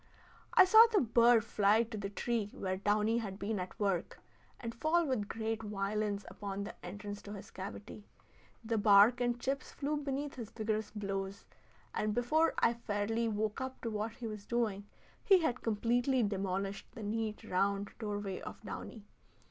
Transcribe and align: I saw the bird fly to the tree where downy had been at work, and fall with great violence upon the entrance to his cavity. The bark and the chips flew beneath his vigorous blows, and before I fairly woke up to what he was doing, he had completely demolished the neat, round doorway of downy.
I 0.55 0.65
saw 0.65 0.87
the 0.91 0.99
bird 0.99 1.43
fly 1.43 1.83
to 1.83 1.95
the 1.95 2.09
tree 2.09 2.49
where 2.55 2.75
downy 2.77 3.19
had 3.19 3.37
been 3.37 3.59
at 3.59 3.79
work, 3.79 4.19
and 4.59 4.73
fall 4.73 5.05
with 5.05 5.27
great 5.27 5.61
violence 5.61 6.25
upon 6.27 6.63
the 6.63 6.73
entrance 6.83 7.21
to 7.21 7.33
his 7.33 7.51
cavity. 7.51 8.07
The 8.65 8.79
bark 8.79 9.21
and 9.21 9.35
the 9.35 9.37
chips 9.37 9.71
flew 9.71 9.97
beneath 9.97 10.37
his 10.37 10.49
vigorous 10.49 10.89
blows, 10.89 11.45
and 11.93 12.15
before 12.15 12.55
I 12.57 12.73
fairly 12.73 13.27
woke 13.27 13.61
up 13.61 13.79
to 13.81 13.91
what 13.91 14.13
he 14.13 14.25
was 14.25 14.47
doing, 14.47 14.87
he 15.23 15.41
had 15.43 15.61
completely 15.61 16.23
demolished 16.23 16.87
the 16.93 17.03
neat, 17.03 17.43
round 17.43 17.91
doorway 17.99 18.39
of 18.41 18.59
downy. 18.63 19.05